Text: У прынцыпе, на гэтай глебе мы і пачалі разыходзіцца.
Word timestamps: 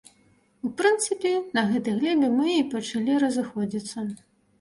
У 0.67 0.69
прынцыпе, 0.77 1.33
на 1.57 1.63
гэтай 1.73 1.93
глебе 1.99 2.29
мы 2.37 2.47
і 2.53 2.63
пачалі 2.71 3.19
разыходзіцца. 3.25 4.07